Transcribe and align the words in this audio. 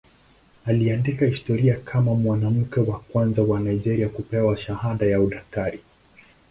Aliandika 0.65 1.25
historia 1.25 1.75
kama 1.77 2.13
mwanamke 2.15 2.79
wa 2.79 2.99
kwanza 2.99 3.41
wa 3.43 3.59
Nigeria 3.59 4.09
kupewa 4.09 4.57
shahada 4.57 5.05
ya 5.05 5.21
udaktari. 5.21 5.79